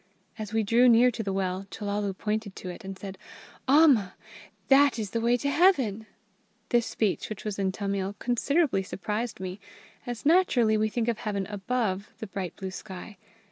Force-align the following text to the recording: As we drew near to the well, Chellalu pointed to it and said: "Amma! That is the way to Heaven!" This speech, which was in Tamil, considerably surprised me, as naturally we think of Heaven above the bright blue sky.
As 0.39 0.51
we 0.51 0.63
drew 0.63 0.89
near 0.89 1.11
to 1.11 1.21
the 1.21 1.31
well, 1.31 1.67
Chellalu 1.69 2.17
pointed 2.17 2.55
to 2.55 2.69
it 2.69 2.83
and 2.83 2.97
said: 2.97 3.19
"Amma! 3.67 4.15
That 4.67 4.97
is 4.97 5.11
the 5.11 5.21
way 5.21 5.37
to 5.37 5.47
Heaven!" 5.47 6.07
This 6.69 6.87
speech, 6.87 7.29
which 7.29 7.45
was 7.45 7.59
in 7.59 7.71
Tamil, 7.71 8.15
considerably 8.17 8.81
surprised 8.81 9.39
me, 9.39 9.59
as 10.07 10.25
naturally 10.25 10.75
we 10.75 10.89
think 10.89 11.07
of 11.07 11.19
Heaven 11.19 11.45
above 11.45 12.09
the 12.17 12.25
bright 12.25 12.55
blue 12.55 12.71
sky. 12.71 13.19